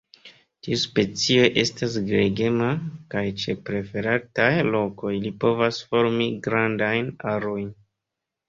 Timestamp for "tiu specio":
0.67-1.41